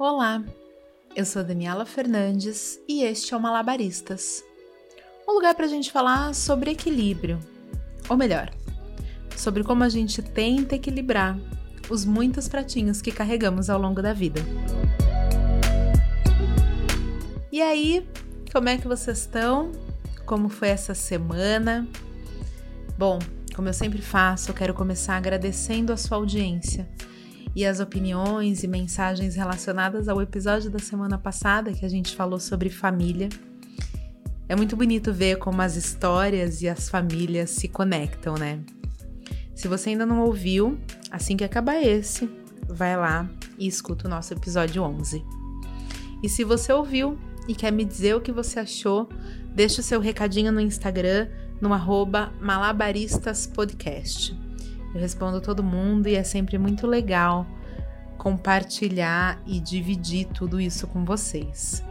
Olá, 0.00 0.44
eu 1.16 1.24
sou 1.24 1.42
Daniela 1.42 1.84
Fernandes 1.84 2.78
e 2.88 3.02
este 3.02 3.34
é 3.34 3.36
o 3.36 3.40
Malabaristas 3.40 4.44
um 5.26 5.32
lugar 5.32 5.56
para 5.56 5.64
a 5.64 5.68
gente 5.68 5.90
falar 5.90 6.32
sobre 6.36 6.70
equilíbrio, 6.70 7.40
ou 8.08 8.16
melhor, 8.16 8.48
sobre 9.36 9.64
como 9.64 9.82
a 9.82 9.88
gente 9.88 10.22
tenta 10.22 10.76
equilibrar 10.76 11.36
os 11.90 12.04
muitos 12.04 12.48
pratinhos 12.48 13.02
que 13.02 13.10
carregamos 13.10 13.68
ao 13.68 13.80
longo 13.80 14.00
da 14.00 14.12
vida. 14.12 14.40
E 17.50 17.60
aí, 17.60 18.08
como 18.52 18.68
é 18.68 18.78
que 18.78 18.86
vocês 18.86 19.18
estão? 19.18 19.72
Como 20.24 20.48
foi 20.48 20.68
essa 20.68 20.94
semana? 20.94 21.88
Bom, 22.96 23.18
como 23.52 23.68
eu 23.68 23.74
sempre 23.74 24.00
faço, 24.00 24.52
eu 24.52 24.54
quero 24.54 24.74
começar 24.74 25.16
agradecendo 25.16 25.92
a 25.92 25.96
sua 25.96 26.18
audiência 26.18 26.88
e 27.58 27.66
as 27.66 27.80
opiniões 27.80 28.62
e 28.62 28.68
mensagens 28.68 29.34
relacionadas 29.34 30.06
ao 30.06 30.22
episódio 30.22 30.70
da 30.70 30.78
semana 30.78 31.18
passada 31.18 31.72
que 31.72 31.84
a 31.84 31.88
gente 31.88 32.14
falou 32.14 32.38
sobre 32.38 32.70
família. 32.70 33.28
É 34.48 34.54
muito 34.54 34.76
bonito 34.76 35.12
ver 35.12 35.38
como 35.38 35.60
as 35.60 35.74
histórias 35.74 36.62
e 36.62 36.68
as 36.68 36.88
famílias 36.88 37.50
se 37.50 37.66
conectam, 37.66 38.36
né? 38.36 38.60
Se 39.56 39.66
você 39.66 39.90
ainda 39.90 40.06
não 40.06 40.20
ouviu, 40.20 40.78
assim 41.10 41.36
que 41.36 41.42
acabar 41.42 41.82
esse, 41.82 42.30
vai 42.68 42.96
lá 42.96 43.28
e 43.58 43.66
escuta 43.66 44.06
o 44.06 44.10
nosso 44.10 44.32
episódio 44.32 44.84
11. 44.84 45.24
E 46.22 46.28
se 46.28 46.44
você 46.44 46.72
ouviu 46.72 47.18
e 47.48 47.56
quer 47.56 47.72
me 47.72 47.84
dizer 47.84 48.14
o 48.14 48.20
que 48.20 48.30
você 48.30 48.60
achou, 48.60 49.08
deixa 49.52 49.80
o 49.80 49.84
seu 49.84 49.98
recadinho 49.98 50.52
no 50.52 50.60
Instagram 50.60 51.26
no 51.60 51.74
arroba 51.74 52.32
malabaristaspodcast. 52.40 54.47
Eu 54.94 55.00
respondo 55.00 55.40
todo 55.40 55.62
mundo 55.62 56.08
e 56.08 56.16
é 56.16 56.22
sempre 56.22 56.58
muito 56.58 56.86
legal 56.86 57.46
compartilhar 58.18 59.40
e 59.46 59.60
dividir 59.60 60.26
tudo 60.26 60.60
isso 60.60 60.86
com 60.86 61.04
vocês. 61.04 61.82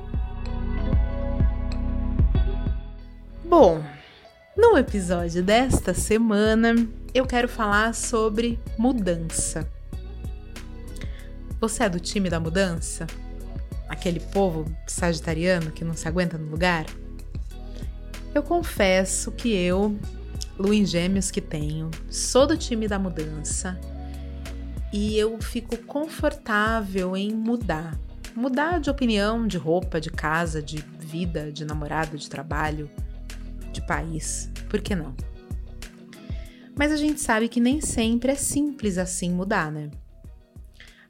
Bom, 3.46 3.82
no 4.56 4.78
episódio 4.78 5.42
desta 5.42 5.94
semana 5.94 6.76
eu 7.14 7.26
quero 7.26 7.48
falar 7.48 7.96
sobre 7.96 8.60
mudança. 8.78 9.68
Você 11.60 11.84
é 11.84 11.90
do 11.90 12.00
time 12.00 12.30
da 12.30 12.40
mudança? 12.40 13.08
Aquele 13.88 14.20
povo 14.20 14.66
sagitariano 14.86 15.72
que 15.72 15.86
não 15.86 15.96
se 15.96 16.08
aguenta 16.08 16.38
no 16.38 16.52
lugar? 16.52 16.86
Eu 18.36 18.44
confesso 18.44 19.32
que 19.32 19.56
eu, 19.56 19.98
Lu 20.60 20.74
em 20.74 20.86
Gêmeos 20.86 21.30
que 21.30 21.40
tenho, 21.40 21.92
sou 22.10 22.48
do 22.48 22.58
time 22.58 22.88
da 22.88 22.98
mudança 22.98 23.80
e 24.92 25.18
eu 25.18 25.40
fico 25.42 25.78
confortável 25.78 27.16
em 27.16 27.32
mudar. 27.32 28.00
Mudar 28.36 28.80
de 28.80 28.90
opinião, 28.90 29.46
de 29.46 29.58
roupa, 29.58 30.02
de 30.02 30.10
casa, 30.10 30.62
de 30.62 30.78
vida, 31.00 31.52
de 31.52 31.66
namorado, 31.66 32.18
de 32.18 32.30
trabalho, 32.30 32.90
de 33.72 33.86
país. 33.86 34.52
Por 34.70 34.82
que 34.82 34.96
não? 34.96 35.16
Mas 36.76 36.92
a 36.92 36.98
gente 36.98 37.20
sabe 37.20 37.50
que 37.50 37.60
nem 37.60 37.82
sempre 37.82 38.32
é 38.32 38.36
simples 38.36 38.98
assim 38.98 39.32
mudar, 39.32 39.72
né? 39.72 39.92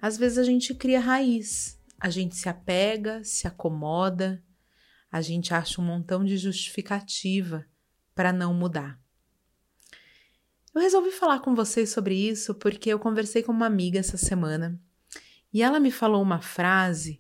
Às 0.02 0.18
vezes 0.18 0.38
a 0.38 0.44
gente 0.44 0.74
cria 0.74 1.00
raiz, 1.00 1.80
a 2.00 2.10
gente 2.10 2.36
se 2.36 2.48
apega, 2.50 3.24
se 3.24 3.48
acomoda, 3.48 4.44
a 5.12 5.22
gente 5.22 5.54
acha 5.54 5.82
um 5.82 5.86
montão 5.86 6.24
de 6.24 6.38
justificativa 6.38 7.66
para 8.14 8.32
não 8.32 8.54
mudar. 8.54 9.00
Eu 10.78 10.82
resolvi 10.82 11.10
falar 11.10 11.40
com 11.40 11.56
vocês 11.56 11.90
sobre 11.90 12.14
isso 12.14 12.54
porque 12.54 12.88
eu 12.92 13.00
conversei 13.00 13.42
com 13.42 13.52
uma 13.52 13.66
amiga 13.66 13.98
essa 13.98 14.16
semana 14.16 14.80
e 15.52 15.64
ela 15.64 15.80
me 15.80 15.90
falou 15.90 16.22
uma 16.22 16.40
frase 16.40 17.20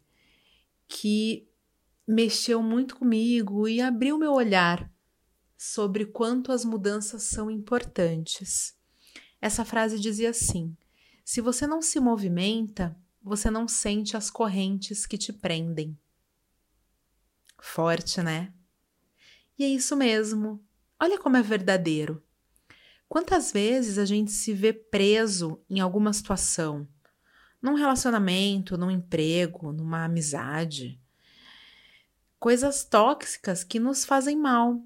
que 0.87 1.49
mexeu 2.07 2.61
muito 2.61 2.95
comigo 2.95 3.67
e 3.67 3.81
abriu 3.81 4.15
meu 4.15 4.31
olhar 4.31 4.87
sobre 5.57 6.05
quanto 6.05 6.51
as 6.51 6.63
mudanças 6.63 7.23
são 7.23 7.49
importantes. 7.49 8.77
Essa 9.41 9.65
frase 9.65 9.99
dizia 9.99 10.29
assim: 10.29 10.77
se 11.25 11.41
você 11.41 11.65
não 11.65 11.81
se 11.81 11.99
movimenta, 11.99 12.95
você 13.23 13.49
não 13.49 13.67
sente 13.67 14.15
as 14.15 14.29
correntes 14.29 15.07
que 15.07 15.17
te 15.17 15.33
prendem. 15.33 15.97
Forte, 17.57 18.21
né? 18.21 18.53
E 19.57 19.63
é 19.63 19.67
isso 19.67 19.95
mesmo. 19.95 20.63
Olha 20.99 21.17
como 21.17 21.37
é 21.37 21.41
verdadeiro. 21.41 22.23
Quantas 23.09 23.51
vezes 23.51 23.97
a 23.97 24.05
gente 24.05 24.31
se 24.31 24.53
vê 24.53 24.73
preso 24.73 25.63
em 25.69 25.79
alguma 25.79 26.11
situação, 26.11 26.87
num 27.61 27.73
relacionamento, 27.73 28.77
num 28.77 28.91
emprego, 28.91 29.71
numa 29.71 30.05
amizade, 30.05 30.99
coisas 32.39 32.83
tóxicas 32.83 33.63
que 33.63 33.79
nos 33.79 34.03
fazem 34.03 34.37
mal, 34.37 34.81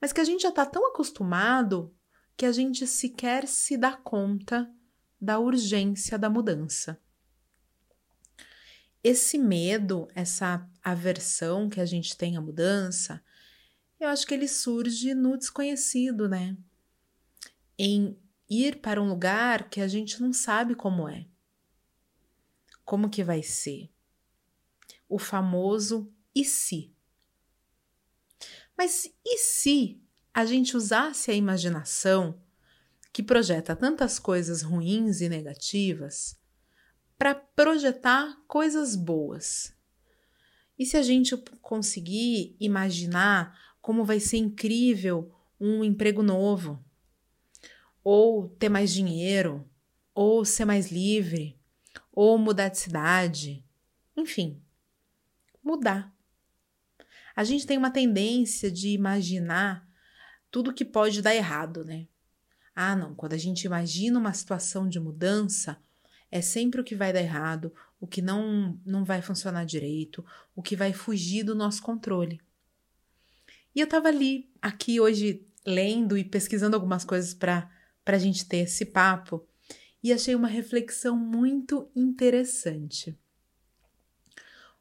mas 0.00 0.12
que 0.12 0.20
a 0.20 0.24
gente 0.24 0.42
já 0.42 0.48
está 0.48 0.64
tão 0.64 0.88
acostumado 0.88 1.94
que 2.36 2.46
a 2.46 2.52
gente 2.52 2.86
sequer 2.86 3.46
se 3.46 3.76
dá 3.76 3.92
conta 3.92 4.70
da 5.20 5.38
urgência 5.38 6.18
da 6.18 6.30
mudança. 6.30 6.98
Esse 9.04 9.36
medo, 9.38 10.08
essa 10.14 10.66
aversão 10.82 11.68
que 11.68 11.80
a 11.80 11.86
gente 11.86 12.16
tem 12.16 12.36
à 12.36 12.40
mudança, 12.40 13.22
eu 13.98 14.08
acho 14.08 14.26
que 14.26 14.32
ele 14.32 14.48
surge 14.48 15.14
no 15.14 15.36
desconhecido, 15.36 16.28
né? 16.28 16.56
Em 17.82 18.14
ir 18.46 18.82
para 18.82 19.00
um 19.00 19.08
lugar 19.08 19.70
que 19.70 19.80
a 19.80 19.88
gente 19.88 20.20
não 20.20 20.34
sabe 20.34 20.74
como 20.74 21.08
é. 21.08 21.26
Como 22.84 23.08
que 23.08 23.24
vai 23.24 23.42
ser? 23.42 23.90
O 25.08 25.18
famoso 25.18 26.12
e 26.34 26.44
se. 26.44 26.94
Mas 28.76 29.10
e 29.24 29.38
se 29.38 29.98
a 30.34 30.44
gente 30.44 30.76
usasse 30.76 31.30
a 31.30 31.34
imaginação, 31.34 32.38
que 33.14 33.22
projeta 33.22 33.74
tantas 33.74 34.18
coisas 34.18 34.60
ruins 34.60 35.22
e 35.22 35.30
negativas, 35.30 36.38
para 37.16 37.34
projetar 37.34 38.42
coisas 38.46 38.94
boas? 38.94 39.74
E 40.78 40.84
se 40.84 40.98
a 40.98 41.02
gente 41.02 41.34
conseguir 41.62 42.54
imaginar 42.60 43.58
como 43.80 44.04
vai 44.04 44.20
ser 44.20 44.36
incrível 44.36 45.34
um 45.58 45.82
emprego 45.82 46.22
novo, 46.22 46.78
ou 48.02 48.48
ter 48.48 48.68
mais 48.68 48.92
dinheiro, 48.92 49.68
ou 50.14 50.44
ser 50.44 50.64
mais 50.64 50.90
livre, 50.90 51.58
ou 52.12 52.36
mudar 52.38 52.68
de 52.68 52.78
cidade, 52.78 53.64
enfim, 54.16 54.60
mudar. 55.62 56.14
A 57.34 57.44
gente 57.44 57.66
tem 57.66 57.78
uma 57.78 57.90
tendência 57.90 58.70
de 58.70 58.88
imaginar 58.88 59.88
tudo 60.50 60.74
que 60.74 60.84
pode 60.84 61.22
dar 61.22 61.34
errado, 61.34 61.84
né? 61.84 62.06
Ah, 62.74 62.96
não, 62.96 63.14
quando 63.14 63.34
a 63.34 63.38
gente 63.38 63.64
imagina 63.64 64.18
uma 64.18 64.32
situação 64.32 64.88
de 64.88 64.98
mudança, 64.98 65.80
é 66.30 66.40
sempre 66.40 66.80
o 66.80 66.84
que 66.84 66.94
vai 66.94 67.12
dar 67.12 67.20
errado, 67.20 67.72
o 68.00 68.06
que 68.06 68.22
não, 68.22 68.78
não 68.84 69.04
vai 69.04 69.20
funcionar 69.20 69.64
direito, 69.64 70.24
o 70.54 70.62
que 70.62 70.76
vai 70.76 70.92
fugir 70.92 71.44
do 71.44 71.54
nosso 71.54 71.82
controle. 71.82 72.40
E 73.74 73.80
eu 73.80 73.86
tava 73.86 74.08
ali, 74.08 74.50
aqui 74.60 75.00
hoje, 75.00 75.46
lendo 75.64 76.16
e 76.16 76.24
pesquisando 76.24 76.74
algumas 76.74 77.04
coisas 77.04 77.34
para 77.34 77.70
a 78.16 78.18
gente 78.18 78.46
ter 78.46 78.58
esse 78.58 78.86
papo, 78.86 79.46
e 80.02 80.12
achei 80.12 80.34
uma 80.34 80.48
reflexão 80.48 81.16
muito 81.16 81.90
interessante. 81.94 83.18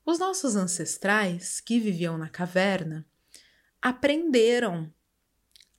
Os 0.05 0.17
nossos 0.17 0.55
ancestrais, 0.55 1.59
que 1.59 1.79
viviam 1.79 2.17
na 2.17 2.29
caverna, 2.29 3.05
aprenderam 3.81 4.91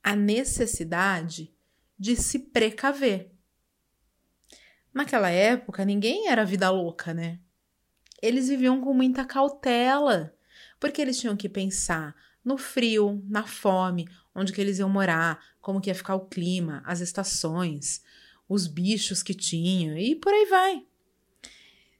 a 0.02 0.14
necessidade 0.14 1.54
de 1.98 2.16
se 2.16 2.38
precaver. 2.38 3.32
Naquela 4.92 5.30
época, 5.30 5.84
ninguém 5.84 6.28
era 6.28 6.44
vida 6.44 6.70
louca, 6.70 7.12
né? 7.12 7.40
Eles 8.22 8.48
viviam 8.48 8.80
com 8.80 8.92
muita 8.92 9.24
cautela, 9.24 10.36
porque 10.78 11.00
eles 11.00 11.18
tinham 11.18 11.36
que 11.36 11.48
pensar 11.48 12.14
no 12.44 12.56
frio, 12.56 13.22
na 13.28 13.46
fome, 13.46 14.08
onde 14.34 14.52
que 14.52 14.60
eles 14.60 14.78
iam 14.78 14.88
morar, 14.88 15.38
como 15.60 15.80
que 15.80 15.90
ia 15.90 15.94
ficar 15.94 16.14
o 16.14 16.26
clima, 16.26 16.82
as 16.84 17.00
estações, 17.00 18.02
os 18.48 18.66
bichos 18.66 19.22
que 19.22 19.34
tinham 19.34 19.96
e 19.96 20.14
por 20.14 20.32
aí 20.32 20.46
vai. 20.46 20.86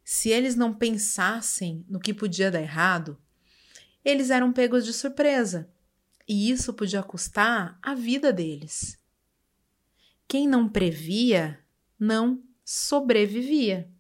Se 0.05 0.31
eles 0.31 0.57
não 0.57 0.75
pensassem 0.75 1.85
no 1.89 2.01
que 2.01 2.13
podia 2.13 2.51
dar 2.51 2.61
errado, 2.61 3.17
eles 4.05 4.31
eram 4.31 4.53
pegos 4.53 4.85
de 4.85 4.93
surpresa 4.93 5.71
e 6.27 6.51
isso 6.51 6.73
podia 6.73 7.03
custar 7.03 7.79
a 7.83 7.95
vida 7.95 8.33
deles. 8.33 8.99
Quem 10.27 10.49
não 10.49 10.69
previa 10.69 11.59
não 11.99 12.43
sobrevivia. 12.65 13.91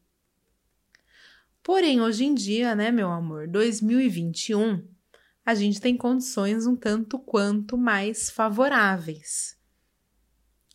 Porém, 1.62 2.00
hoje 2.00 2.24
em 2.24 2.34
dia, 2.34 2.74
né, 2.74 2.90
meu 2.90 3.10
amor, 3.10 3.46
2021, 3.46 4.88
a 5.44 5.54
gente 5.54 5.80
tem 5.80 5.96
condições 5.96 6.66
um 6.66 6.76
tanto 6.76 7.18
quanto 7.18 7.76
mais 7.76 8.30
favoráveis. 8.30 9.58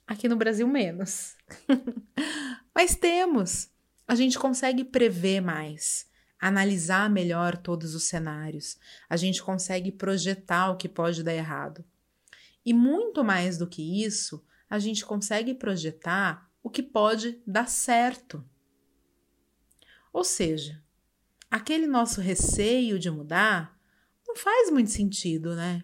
Aqui 0.08 0.28
no 0.28 0.36
Brasil, 0.36 0.68
menos. 0.68 1.36
Mas 2.74 2.96
temos 2.96 3.70
a 4.08 4.14
gente 4.14 4.38
consegue 4.38 4.84
prever 4.84 5.42
mais 5.42 6.08
analisar 6.40 7.10
melhor 7.10 7.58
todos 7.58 7.96
os 7.96 8.04
cenários, 8.04 8.78
a 9.10 9.18
gente 9.18 9.42
consegue 9.42 9.92
projetar 9.92 10.70
o 10.70 10.78
que 10.78 10.88
pode 10.88 11.24
dar 11.24 11.34
errado. 11.34 11.84
E 12.64 12.74
muito 12.74 13.24
mais 13.24 13.58
do 13.58 13.68
que 13.68 14.04
isso, 14.04 14.46
a 14.70 14.78
gente 14.78 15.06
consegue 15.06 15.54
projetar 15.54 16.50
o 16.62 16.70
que 16.70 16.84
pode 16.84 17.42
dar 17.48 17.68
certo. 17.68 18.44
Ou 20.12 20.24
seja, 20.24 20.84
aquele 21.50 21.88
nosso 21.88 22.22
receio 22.22 23.00
de 23.00 23.10
mudar 23.10 23.75
não 24.36 24.42
faz 24.42 24.70
muito 24.70 24.92
sentido, 24.92 25.56
né? 25.56 25.82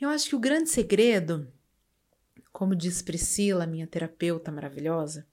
Eu 0.00 0.08
acho 0.08 0.28
que 0.28 0.36
o 0.36 0.40
grande 0.40 0.70
segredo, 0.70 1.52
como 2.52 2.76
diz 2.76 3.02
Priscila, 3.02 3.66
minha 3.66 3.86
terapeuta 3.86 4.52
maravilhosa, 4.52 5.26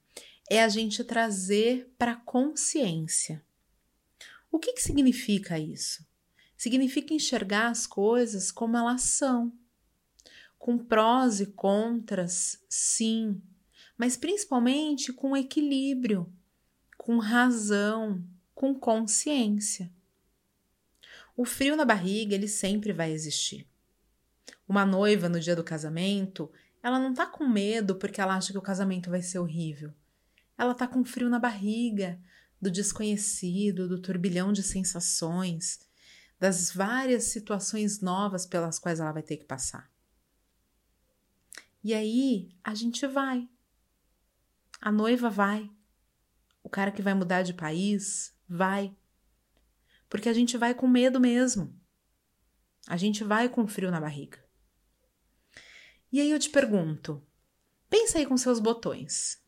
é 0.50 0.64
a 0.64 0.68
gente 0.68 1.04
trazer 1.04 1.94
para 1.98 2.16
consciência. 2.16 3.46
O 4.52 4.58
que, 4.58 4.74
que 4.74 4.82
significa 4.82 5.60
isso? 5.60 6.04
Significa 6.58 7.14
enxergar 7.14 7.70
as 7.70 7.86
coisas 7.86 8.52
como 8.52 8.76
elas 8.76 9.04
são, 9.04 9.54
com 10.58 10.80
prós 10.80 11.40
e 11.40 11.46
contras, 11.46 12.66
sim, 12.68 13.40
mas 13.96 14.18
principalmente 14.18 15.14
com 15.14 15.38
equilíbrio, 15.38 16.34
com 16.98 17.20
razão, 17.20 18.24
com 18.56 18.74
consciência. 18.74 19.96
O 21.38 21.46
frio 21.46 21.76
na 21.76 21.86
barriga, 21.86 22.34
ele 22.34 22.48
sempre 22.48 22.92
vai 22.92 23.12
existir. 23.12 23.68
Uma 24.68 24.84
noiva 24.84 25.30
no 25.30 25.40
dia 25.40 25.56
do 25.56 25.64
casamento, 25.64 26.52
ela 26.82 27.00
não 27.00 27.14
tá 27.14 27.28
com 27.28 27.48
medo 27.48 27.96
porque 27.96 28.20
ela 28.20 28.36
acha 28.36 28.52
que 28.52 28.58
o 28.58 28.62
casamento 28.62 29.12
vai 29.12 29.22
ser 29.22 29.38
horrível. 29.38 29.94
Ela 30.58 30.74
tá 30.74 30.88
com 30.88 31.06
frio 31.06 31.30
na 31.30 31.38
barriga, 31.38 32.20
do 32.60 32.72
desconhecido, 32.72 33.88
do 33.88 34.02
turbilhão 34.02 34.52
de 34.52 34.64
sensações, 34.64 35.80
das 36.40 36.72
várias 36.72 37.26
situações 37.26 38.02
novas 38.02 38.48
pelas 38.48 38.80
quais 38.80 39.00
ela 39.00 39.12
vai 39.12 39.22
ter 39.22 39.38
que 39.38 39.46
passar. 39.46 39.92
E 41.84 41.94
aí 41.94 42.50
a 42.64 42.74
gente 42.74 43.06
vai. 43.06 43.48
A 44.82 44.92
noiva 44.92 45.30
vai. 45.30 45.70
O 46.64 46.70
cara 46.70 46.92
que 46.92 47.02
vai 47.04 47.14
mudar 47.14 47.44
de 47.44 47.54
país 47.54 48.36
vai. 48.50 48.96
Porque 50.10 50.30
a 50.30 50.34
gente 50.34 50.58
vai 50.58 50.74
com 50.74 50.88
medo 50.88 51.20
mesmo. 51.20 51.74
A 52.88 52.96
gente 52.96 53.24
vai 53.24 53.50
com 53.50 53.68
frio 53.68 53.92
na 53.92 54.00
barriga. 54.00 54.44
E 56.12 56.22
aí 56.22 56.32
eu 56.32 56.40
te 56.40 56.50
pergunto: 56.50 57.22
pensa 57.90 58.18
aí 58.18 58.26
com 58.26 58.38
seus 58.38 58.60
botões. 58.60 59.42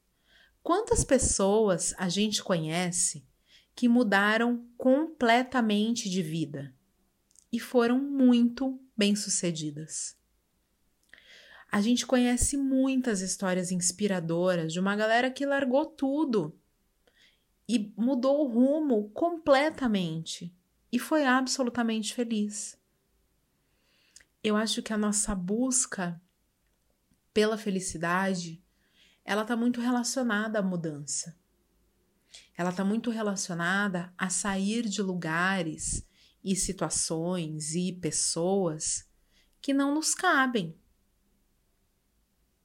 Quantas 0.62 1.04
pessoas 1.04 1.94
a 1.98 2.10
gente 2.10 2.44
conhece 2.44 3.26
que 3.74 3.88
mudaram 3.88 4.68
completamente 4.78 6.10
de 6.10 6.22
vida 6.22 6.76
e 7.52 7.60
foram 7.60 7.98
muito 7.98 8.80
bem-sucedidas? 8.96 10.18
A 11.72 11.82
gente 11.82 12.06
conhece 12.06 12.58
muitas 12.58 13.22
histórias 13.22 13.72
inspiradoras 13.72 14.74
de 14.74 14.80
uma 14.80 14.96
galera 14.96 15.32
que 15.32 15.46
largou 15.46 15.86
tudo 15.86 16.60
e 17.70 17.94
mudou 17.96 18.44
o 18.44 18.52
rumo 18.52 19.12
completamente 19.12 20.52
e 20.92 20.98
foi 20.98 21.24
absolutamente 21.24 22.16
feliz. 22.16 22.76
Eu 24.44 24.56
acho 24.56 24.82
que 24.82 24.92
a 24.92 24.98
nossa 24.98 25.36
busca 25.36 26.20
pela 27.32 27.60
felicidade 27.60 28.60
ela 29.24 29.44
está 29.44 29.56
muito 29.56 29.80
relacionada 29.80 30.58
à 30.58 30.64
mudança. 30.64 31.38
Ela 32.58 32.72
está 32.72 32.84
muito 32.84 33.12
relacionada 33.12 34.12
a 34.18 34.32
sair 34.32 34.90
de 34.90 35.04
lugares 35.04 36.04
e 36.44 36.56
situações 36.56 37.76
e 37.76 37.94
pessoas 37.94 39.08
que 39.62 39.76
não 39.76 39.94
nos 39.94 40.16
cabem. 40.16 40.76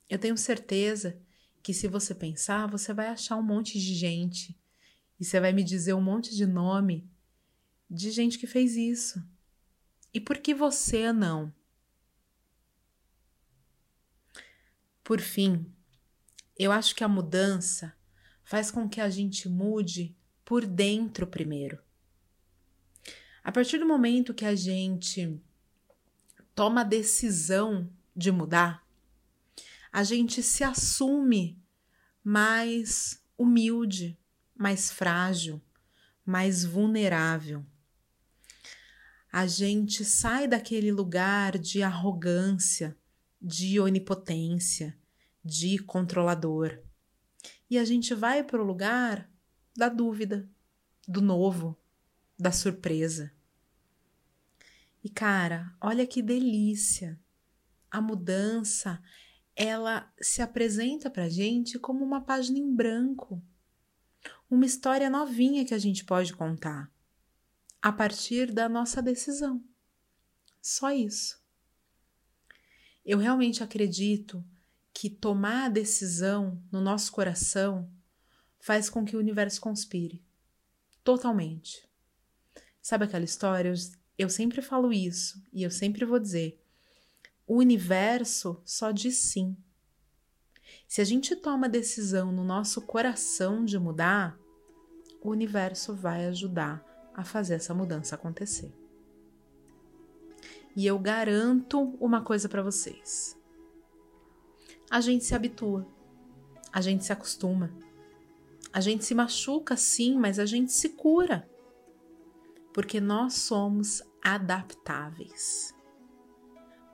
Eu 0.09 0.19
tenho 0.19 0.39
certeza 0.39 1.21
que 1.63 1.75
se 1.75 1.89
você 1.89 2.15
pensar, 2.15 2.67
você 2.67 2.95
vai 2.95 3.09
achar 3.09 3.37
um 3.37 3.43
monte 3.43 3.79
de 3.79 3.95
gente 3.95 4.59
e 5.19 5.25
você 5.25 5.41
vai 5.41 5.53
me 5.53 5.63
dizer 5.63 5.95
um 5.95 6.03
monte 6.03 6.35
de 6.35 6.47
nome 6.47 7.09
de 7.89 8.11
gente 8.11 8.39
que 8.39 8.47
fez 8.47 8.77
isso. 8.77 9.23
E 10.13 10.21
por 10.21 10.39
que 10.39 10.55
você 10.55 11.13
não? 11.13 11.53
Por 15.03 15.21
fim, 15.21 15.71
eu 16.57 16.73
acho 16.73 16.95
que 16.95 17.05
a 17.05 17.09
mudança 17.09 17.95
faz 18.45 18.71
com 18.71 18.89
que 18.89 19.01
a 19.01 19.11
gente 19.11 19.49
mude 19.49 20.17
por 20.45 20.65
dentro 20.65 21.27
primeiro. 21.27 21.83
A 23.43 23.53
partir 23.53 23.79
do 23.79 23.87
momento 23.87 24.35
que 24.35 24.45
a 24.45 24.55
gente 24.55 25.41
toma 26.55 26.81
a 26.81 26.85
decisão 26.85 27.91
de 28.15 28.31
mudar, 28.31 28.87
a 29.93 30.03
gente 30.03 30.43
se 30.43 30.65
assume 30.65 31.63
mais 32.23 33.23
humilde, 33.37 34.19
mais 34.57 34.91
frágil, 34.91 35.61
mais 36.25 36.65
vulnerável. 36.65 37.65
A 39.31 39.47
gente 39.47 40.05
sai 40.05 40.47
daquele 40.47 40.93
lugar 40.93 41.59
de 41.59 41.83
arrogância, 41.83 42.97
de 43.43 43.81
onipotência, 43.81 44.97
de 45.45 45.79
controlador. 45.79 46.79
E 47.69 47.77
a 47.77 47.85
gente 47.85 48.15
vai 48.15 48.45
para 48.45 48.63
o 48.63 48.65
lugar 48.65 49.29
da 49.77 49.89
dúvida, 49.89 50.49
do 51.07 51.21
novo, 51.21 51.77
da 52.39 52.53
surpresa. 52.53 53.33
E 55.03 55.11
cara, 55.11 55.77
olha 55.81 56.07
que 56.07 56.23
delícia! 56.23 57.21
A 57.91 58.01
mudança, 58.01 59.03
ela 59.55 60.13
se 60.21 60.41
apresenta 60.41 61.11
para 61.11 61.29
gente 61.29 61.79
como 61.79 62.05
uma 62.05 62.21
página 62.21 62.59
em 62.59 62.75
branco, 62.75 63.43
uma 64.55 64.67
história 64.67 65.11
novinha 65.11 65.65
que 65.65 65.75
a 65.75 65.79
gente 65.79 66.05
pode 66.05 66.33
contar 66.35 66.91
a 67.83 67.93
partir 67.93 68.53
da 68.53 68.69
nossa 68.69 69.03
decisão. 69.03 69.63
Só 70.63 70.91
isso. 70.91 71.39
Eu 73.05 73.19
realmente 73.19 73.63
acredito 73.63 74.43
que 74.93 75.11
tomar 75.11 75.67
a 75.67 75.69
decisão 75.69 76.63
no 76.73 76.81
nosso 76.81 77.13
coração 77.13 77.91
faz 78.59 78.89
com 78.89 79.05
que 79.05 79.17
o 79.17 79.19
universo 79.19 79.61
conspire 79.61 80.25
totalmente. 81.03 81.87
Sabe 82.81 83.05
aquela 83.05 83.25
história? 83.25 83.69
Eu, 83.69 83.75
eu 84.17 84.31
sempre 84.31 84.63
falo 84.63 84.93
isso 84.93 85.43
e 85.53 85.63
eu 85.63 85.71
sempre 85.71 86.05
vou 86.05 86.19
dizer: 86.19 86.59
o 87.47 87.57
universo 87.57 88.63
só 88.65 88.91
diz 88.91 89.17
sim. 89.17 89.57
Se 90.89 91.01
a 91.01 91.05
gente 91.05 91.35
toma 91.37 91.67
a 91.67 91.71
decisão 91.71 92.33
no 92.33 92.45
nosso 92.45 92.81
coração 92.81 93.65
de 93.65 93.79
mudar, 93.79 94.39
o 95.25 95.31
universo 95.31 95.93
vai 95.93 96.27
ajudar 96.27 96.85
a 97.13 97.25
fazer 97.25 97.55
essa 97.55 97.75
mudança 97.75 98.15
acontecer. 98.15 98.73
E 100.77 100.87
eu 100.87 100.99
garanto 100.99 101.81
uma 102.01 102.23
coisa 102.23 102.49
para 102.49 102.63
vocês 102.63 103.37
a 104.95 105.01
gente 105.01 105.25
se 105.25 105.35
habitua, 105.35 105.85
a 106.73 106.81
gente 106.81 107.05
se 107.05 107.13
acostuma. 107.13 107.73
A 108.73 108.81
gente 108.81 109.05
se 109.05 109.13
machuca 109.13 109.77
sim, 109.77 110.17
mas 110.17 110.39
a 110.39 110.47
gente 110.47 110.73
se 110.73 110.91
cura. 110.91 111.49
Porque 112.73 113.01
nós 113.01 113.35
somos 113.35 114.03
adaptáveis. 114.23 115.75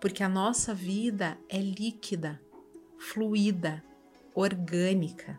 Porque 0.01 0.23
a 0.23 0.31
nossa 0.31 0.75
vida 0.75 1.39
é 1.47 1.59
líquida, 1.59 2.41
fluida, 2.99 3.85
orgânica. 4.35 5.39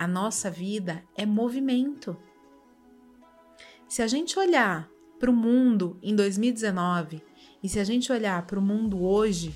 A 0.00 0.08
nossa 0.08 0.50
vida 0.50 1.04
é 1.14 1.24
movimento. 1.24 2.16
Se 3.88 4.02
a 4.02 4.08
gente 4.08 4.36
olhar 4.36 4.90
para 5.20 5.30
o 5.30 5.36
mundo 5.36 5.96
em 6.02 6.16
2019 6.16 7.22
e 7.62 7.68
se 7.68 7.78
a 7.78 7.84
gente 7.84 8.10
olhar 8.10 8.44
para 8.46 8.58
o 8.58 8.62
mundo 8.62 9.04
hoje, 9.04 9.54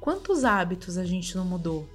Quantos 0.00 0.44
hábitos 0.44 0.96
a 0.96 1.04
gente 1.04 1.36
não 1.36 1.44
mudou? 1.44 1.86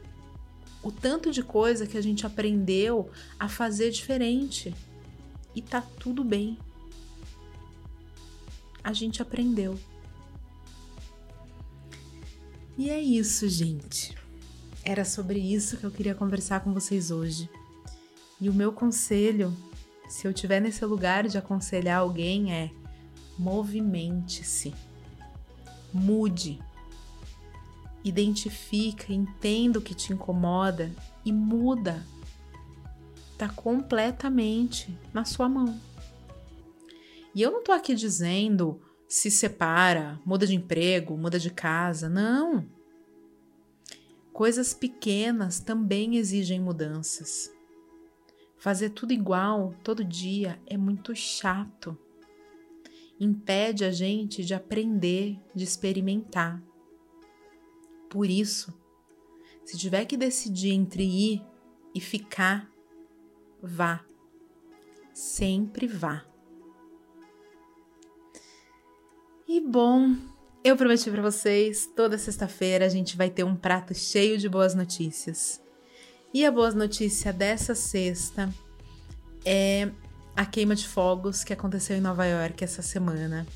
O 0.83 0.91
tanto 0.91 1.31
de 1.31 1.41
coisa 1.41 1.87
que 1.87 1.97
a 1.97 2.01
gente 2.01 2.23
aprendeu 2.23 3.09
a 3.39 3.49
fazer 3.49 3.89
diferente. 3.89 4.73
E 5.55 5.61
tá 5.61 5.81
tudo 5.81 6.23
bem. 6.23 6.57
A 8.83 8.93
gente 8.93 9.23
aprendeu. 9.23 9.79
E 12.77 12.91
é 12.91 13.01
isso, 13.01 13.49
gente. 13.49 14.15
Era 14.83 15.03
sobre 15.03 15.39
isso 15.39 15.77
que 15.77 15.83
eu 15.83 15.91
queria 15.91 16.13
conversar 16.13 16.59
com 16.59 16.71
vocês 16.71 17.09
hoje. 17.09 17.49
E 18.39 18.49
o 18.49 18.53
meu 18.53 18.71
conselho, 18.71 19.55
se 20.07 20.27
eu 20.27 20.31
estiver 20.31 20.59
nesse 20.59 20.83
lugar 20.85 21.27
de 21.27 21.37
aconselhar 21.37 21.99
alguém, 21.99 22.53
é 22.53 22.71
movimente-se. 23.37 24.73
Mude 25.93 26.59
identifica, 28.05 29.11
entenda 29.11 29.79
o 29.79 29.81
que 29.81 29.95
te 29.95 30.13
incomoda 30.13 30.91
e 31.25 31.33
muda. 31.33 32.05
está 33.33 33.49
completamente 33.49 34.97
na 35.11 35.25
sua 35.25 35.49
mão. 35.49 35.77
E 37.33 37.41
eu 37.41 37.51
não 37.51 37.63
tô 37.63 37.73
aqui 37.73 37.95
dizendo 37.95 38.79
se 39.09 39.29
separa, 39.29 40.19
muda 40.25 40.47
de 40.47 40.55
emprego, 40.55 41.17
muda 41.17 41.39
de 41.39 41.49
casa. 41.49 42.07
Não. 42.07 42.65
Coisas 44.31 44.73
pequenas 44.73 45.59
também 45.59 46.15
exigem 46.15 46.61
mudanças. 46.61 47.51
Fazer 48.57 48.89
tudo 48.89 49.13
igual 49.13 49.73
todo 49.83 50.03
dia 50.03 50.59
é 50.65 50.77
muito 50.77 51.15
chato. 51.15 51.97
Impede 53.19 53.85
a 53.85 53.91
gente 53.91 54.43
de 54.43 54.53
aprender, 54.53 55.39
de 55.53 55.63
experimentar. 55.63 56.61
Por 58.09 58.29
isso, 58.29 58.73
se 59.63 59.77
tiver 59.77 60.05
que 60.05 60.17
decidir 60.17 60.71
entre 60.71 61.03
ir 61.03 61.41
e 61.93 61.99
ficar, 61.99 62.69
vá. 63.61 64.05
Sempre 65.13 65.87
vá. 65.87 66.25
E 69.47 69.61
bom, 69.61 70.15
eu 70.63 70.75
prometi 70.75 71.09
para 71.09 71.21
vocês, 71.21 71.89
toda 71.95 72.17
sexta-feira 72.17 72.85
a 72.85 72.89
gente 72.89 73.15
vai 73.15 73.29
ter 73.29 73.43
um 73.43 73.55
prato 73.55 73.93
cheio 73.93 74.37
de 74.37 74.49
boas 74.49 74.75
notícias. 74.75 75.61
E 76.35 76.45
a 76.45 76.51
boa 76.51 76.69
notícia 76.71 77.31
dessa 77.31 77.73
sexta 77.73 78.53
é 79.45 79.89
a 80.35 80.45
queima 80.45 80.75
de 80.75 80.85
fogos 80.85 81.45
que 81.45 81.53
aconteceu 81.53 81.95
em 81.95 82.01
Nova 82.01 82.25
York 82.25 82.61
essa 82.61 82.81
semana, 82.81 83.47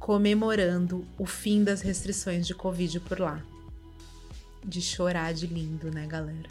comemorando 0.00 1.06
o 1.16 1.24
fim 1.24 1.62
das 1.62 1.80
restrições 1.80 2.44
de 2.44 2.56
Covid 2.56 2.98
por 2.98 3.20
lá. 3.20 3.40
De 4.64 4.82
chorar 4.82 5.32
de 5.32 5.46
lindo, 5.46 5.92
né, 5.92 6.08
galera? 6.08 6.48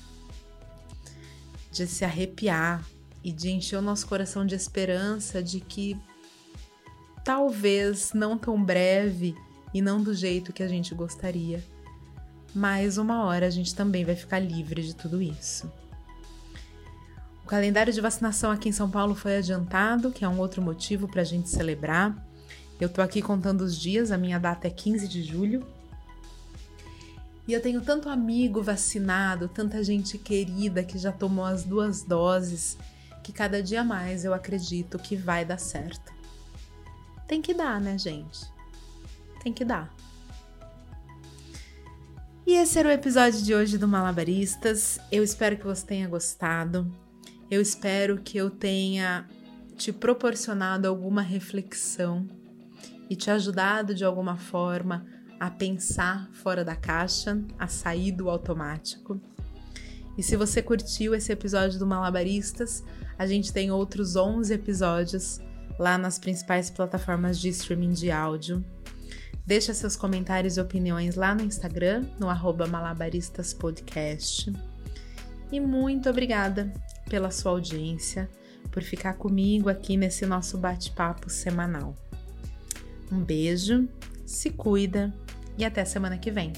De 1.69 1.86
se 1.86 2.05
arrepiar 2.05 2.81
e 3.21 3.33
de 3.33 3.51
encher 3.51 3.75
o 3.75 3.81
nosso 3.81 4.07
coração 4.07 4.45
de 4.45 4.55
esperança 4.55 5.43
de 5.43 5.59
que 5.59 6.00
talvez 7.25 8.13
não 8.13 8.38
tão 8.38 8.63
breve 8.63 9.36
e 9.74 9.81
não 9.81 10.01
do 10.01 10.13
jeito 10.13 10.53
que 10.53 10.63
a 10.63 10.67
gente 10.69 10.95
gostaria, 10.95 11.62
mas 12.57 12.97
uma 12.97 13.23
hora 13.23 13.45
a 13.45 13.51
gente 13.51 13.75
também 13.75 14.03
vai 14.03 14.15
ficar 14.15 14.39
livre 14.39 14.81
de 14.81 14.95
tudo 14.95 15.21
isso. 15.21 15.71
O 17.43 17.47
calendário 17.47 17.93
de 17.93 18.01
vacinação 18.01 18.49
aqui 18.49 18.67
em 18.67 18.71
São 18.71 18.89
Paulo 18.89 19.13
foi 19.13 19.37
adiantado, 19.37 20.11
que 20.11 20.25
é 20.25 20.27
um 20.27 20.39
outro 20.39 20.59
motivo 20.59 21.07
para 21.07 21.21
a 21.21 21.23
gente 21.23 21.49
celebrar. 21.49 22.17
Eu 22.81 22.89
tô 22.89 22.99
aqui 22.99 23.21
contando 23.21 23.61
os 23.61 23.79
dias, 23.79 24.11
a 24.11 24.17
minha 24.17 24.39
data 24.39 24.65
é 24.65 24.71
15 24.71 25.07
de 25.07 25.21
julho. 25.21 25.67
E 27.47 27.53
eu 27.53 27.61
tenho 27.61 27.79
tanto 27.79 28.09
amigo 28.09 28.63
vacinado, 28.63 29.47
tanta 29.47 29.83
gente 29.83 30.17
querida 30.17 30.83
que 30.83 30.97
já 30.97 31.11
tomou 31.11 31.45
as 31.45 31.63
duas 31.63 32.01
doses, 32.01 32.75
que 33.23 33.31
cada 33.31 33.61
dia 33.61 33.83
mais 33.83 34.25
eu 34.25 34.33
acredito 34.33 34.97
que 34.97 35.15
vai 35.15 35.45
dar 35.45 35.59
certo. 35.59 36.11
Tem 37.27 37.39
que 37.39 37.53
dar, 37.53 37.79
né, 37.79 37.99
gente? 37.99 38.51
Tem 39.43 39.53
que 39.53 39.63
dar. 39.63 39.95
E 42.47 42.53
esse 42.53 42.79
era 42.79 42.87
o 42.87 42.91
episódio 42.93 43.41
de 43.41 43.53
hoje 43.53 43.77
do 43.77 43.89
Malabaristas. 43.89 45.01
Eu 45.11 45.21
espero 45.21 45.57
que 45.57 45.65
você 45.65 45.85
tenha 45.85 46.07
gostado. 46.07 46.89
Eu 47.51 47.59
espero 47.59 48.21
que 48.21 48.37
eu 48.37 48.49
tenha 48.49 49.27
te 49.75 49.91
proporcionado 49.91 50.87
alguma 50.87 51.21
reflexão 51.21 52.25
e 53.09 53.17
te 53.17 53.29
ajudado 53.29 53.93
de 53.93 54.05
alguma 54.05 54.37
forma 54.37 55.05
a 55.37 55.51
pensar 55.51 56.29
fora 56.31 56.63
da 56.63 56.73
caixa, 56.73 57.37
a 57.59 57.67
sair 57.67 58.13
do 58.13 58.29
automático. 58.29 59.19
E 60.17 60.23
se 60.23 60.37
você 60.37 60.61
curtiu 60.61 61.13
esse 61.13 61.33
episódio 61.33 61.77
do 61.77 61.85
Malabaristas, 61.85 62.81
a 63.19 63.27
gente 63.27 63.51
tem 63.51 63.71
outros 63.71 64.15
11 64.15 64.53
episódios 64.53 65.41
lá 65.77 65.97
nas 65.97 66.17
principais 66.17 66.69
plataformas 66.69 67.41
de 67.41 67.49
streaming 67.49 67.91
de 67.91 68.09
áudio. 68.09 68.63
Deixa 69.47 69.73
seus 69.73 69.95
comentários 69.95 70.57
e 70.57 70.61
opiniões 70.61 71.15
lá 71.15 71.33
no 71.33 71.41
Instagram, 71.41 72.03
no 72.19 72.27
malabaristaspodcast. 72.67 74.51
E 75.49 75.57
muito 75.61 76.09
obrigada 76.09 76.73
pela 77.09 77.31
sua 77.31 77.53
audiência, 77.53 78.29
por 78.69 78.83
ficar 78.83 79.13
comigo 79.13 79.69
aqui 79.69 79.95
nesse 79.95 80.25
nosso 80.25 80.57
bate-papo 80.57 81.29
semanal. 81.29 81.95
Um 83.09 83.23
beijo, 83.23 83.87
se 84.25 84.49
cuida 84.49 85.13
e 85.57 85.63
até 85.63 85.85
semana 85.85 86.17
que 86.17 86.29
vem. 86.29 86.51